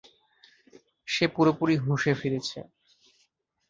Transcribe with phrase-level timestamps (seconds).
[1.07, 2.59] সে পুরোপুরি হুঁশে ফিরেছে!